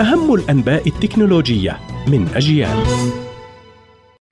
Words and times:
أهم 0.00 0.34
الأنباء 0.34 0.88
التكنولوجية 0.88 1.78
من 2.08 2.28
أجيال. 2.34 2.76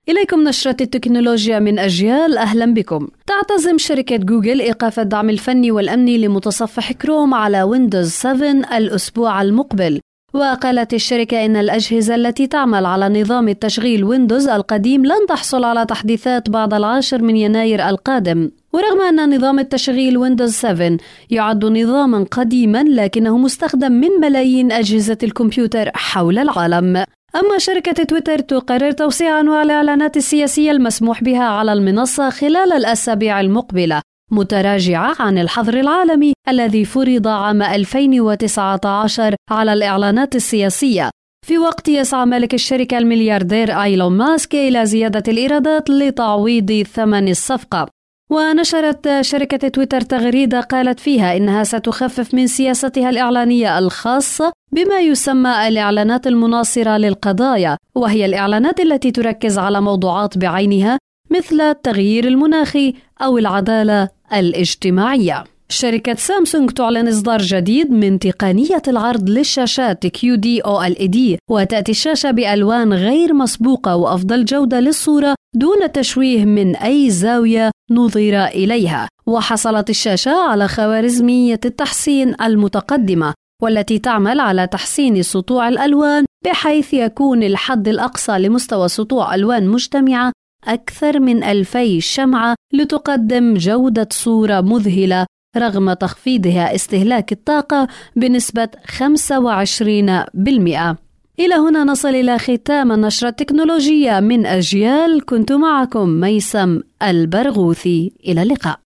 إليكم 0.09 0.49
نشرة 0.49 0.77
التكنولوجيا 0.81 1.59
من 1.59 1.79
أجيال. 1.79 2.39
أهلا 2.39 2.75
بكم. 2.75 3.09
تعتزم 3.27 3.79
شركة 3.79 4.17
جوجل 4.17 4.61
إيقاف 4.61 5.01
الدعم 5.01 5.31
الفني 5.31 5.71
والأمني 5.71 6.19
لمتصفح 6.19 6.93
كروم 6.93 7.35
على 7.35 7.63
ويندوز 7.63 8.11
7 8.11 8.77
الأسبوع 8.77 9.43
المقبل. 9.43 10.01
وقالت 10.35 10.95
الشركة 10.95 11.45
إن 11.45 11.57
الأجهزة 11.57 12.15
التي 12.15 12.47
تعمل 12.47 12.87
على 12.87 13.21
نظام 13.21 13.49
التشغيل 13.49 14.05
ويندوز 14.05 14.49
القديم 14.49 15.07
لن 15.07 15.27
تحصل 15.29 15.65
على 15.65 15.87
تحديثات 15.87 16.51
بعد 16.51 16.75
العاشر 16.75 17.23
من 17.23 17.37
يناير 17.37 17.89
القادم. 17.89 18.51
ورغم 18.75 19.01
أن 19.01 19.37
نظام 19.37 19.59
التشغيل 19.59 20.19
ويندوز 20.19 20.53
7 20.53 20.97
يعد 21.31 21.65
نظاما 21.65 22.27
قديما 22.31 22.85
لكنه 22.89 23.39
مستخدم 23.39 23.93
من 23.93 24.09
ملايين 24.21 24.73
أجهزة 24.73 25.19
الكمبيوتر 25.23 25.91
حول 25.95 26.39
العالم. 26.39 26.97
أما 27.37 27.59
شركة 27.59 28.05
تويتر 28.05 28.39
تقرر 28.39 28.91
توسيع 28.91 29.41
أنواع 29.41 29.63
الإعلانات 29.63 30.17
السياسية 30.17 30.71
المسموح 30.71 31.25
بها 31.25 31.45
على 31.45 31.73
المنصة 31.73 32.31
خلال 32.31 32.73
الأسابيع 32.73 33.41
المقبلة 33.41 34.03
متراجعة 34.33 35.15
عن 35.19 35.39
الحظر 35.39 35.81
العالمي 35.81 36.33
الذي 36.49 36.85
فرض 36.85 37.29
عام 37.29 37.63
2019 37.63 39.35
على 39.51 39.73
الإعلانات 39.73 40.35
السياسية. 40.37 41.11
في 41.47 41.59
وقت 41.59 41.89
يسعى 41.89 42.27
مالك 42.27 42.55
الشركة 42.55 42.99
الملياردير 42.99 43.83
آيلون 43.83 44.13
ماسك 44.13 44.55
إلى 44.55 44.87
زيادة 44.87 45.23
الإيرادات 45.29 45.91
لتعويض 45.91 46.83
ثمن 46.83 47.29
الصفقة. 47.29 47.94
ونشرت 48.31 49.21
شركة 49.21 49.69
تويتر 49.69 50.01
تغريدة 50.01 50.61
قالت 50.61 51.01
فيها 51.01 51.37
إنها 51.37 51.65
ستخفف 51.65 52.35
من 52.35 52.47
سياستها 52.47 53.11
الإعلانية 53.11 53.79
الخاصة 53.79 54.53
بما 54.73 55.01
يسمى 55.01 55.69
الإعلانات 55.69 56.27
المناصرة 56.27 56.97
للقضايا 56.97 57.77
وهي 57.95 58.25
الإعلانات 58.25 58.81
التي 58.81 59.11
تركز 59.11 59.59
على 59.59 59.81
موضوعات 59.81 60.39
بعينها 60.39 60.99
مثل 61.31 61.61
التغيير 61.61 62.29
المناخي 62.29 62.95
أو 63.23 63.39
العدالة 63.39 64.09
الاجتماعية. 64.33 65.45
شركة 65.69 66.15
سامسونج 66.15 66.71
تعلن 66.71 67.09
إصدار 67.09 67.43
جديد 67.43 67.91
من 67.91 68.19
تقنية 68.19 68.83
العرض 68.89 69.31
للشاشات 69.31 70.07
QD 70.07 70.47
OLED 70.67 71.19
وتأتي 71.51 71.93
الشاشة 71.93 72.31
بألوان 72.31 72.93
غير 72.93 73.35
مسبوقة 73.35 73.97
وأفضل 73.97 74.45
جودة 74.45 74.81
للصورة 74.81 75.35
دون 75.55 75.93
تشويه 75.93 76.45
من 76.45 76.77
أي 76.77 77.11
زاوية 77.11 77.71
نظر 77.91 78.45
إليها. 78.45 79.09
وحصلت 79.27 79.91
الشاشة 79.91 80.33
على 80.33 80.69
خوارزمية 80.69 81.61
التحسين 81.65 82.35
المتقدمة 82.43 83.35
والتي 83.63 83.99
تعمل 83.99 84.41
على 84.41 84.67
تحسين 84.67 85.23
سطوع 85.23 85.69
الألوان 85.69 86.25
بحيث 86.45 86.95
يكون 86.95 87.43
الحد 87.43 87.89
الأقصى 87.89 88.39
لمستوى 88.39 88.89
سطوع 88.89 89.35
ألوان 89.35 89.69
مجتمعة 89.69 90.33
أكثر 90.65 91.21
من 91.21 91.45
ألفي 91.45 92.01
شمعة 92.01 92.55
لتقدم 92.73 93.55
جودة 93.55 94.09
صورة 94.13 94.61
مذهلة 94.61 95.27
رغم 95.57 95.93
تخفيضها 95.93 96.75
استهلاك 96.75 97.33
الطاقة 97.33 97.89
بنسبة 98.17 98.69
25%. 98.99 100.97
إلى 101.41 101.55
هنا 101.55 101.85
نصل 101.85 102.09
إلى 102.09 102.39
ختام 102.39 102.93
النشرة 102.93 103.29
التكنولوجية 103.29 104.21
من 104.21 104.47
أجيال 104.47 105.25
كنت 105.25 105.53
معكم 105.53 106.09
ميسم 106.09 106.81
البرغوثي 107.03 108.13
إلى 108.27 108.43
اللقاء. 108.43 108.79